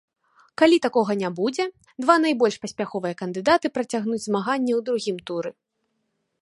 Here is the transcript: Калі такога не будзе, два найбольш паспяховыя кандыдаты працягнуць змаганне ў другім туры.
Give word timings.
Калі 0.59 0.77
такога 0.85 1.11
не 1.23 1.29
будзе, 1.39 1.65
два 2.05 2.15
найбольш 2.25 2.55
паспяховыя 2.65 3.15
кандыдаты 3.21 3.67
працягнуць 3.77 4.23
змаганне 4.27 4.71
ў 4.79 4.87
другім 4.91 5.17
туры. 5.31 5.49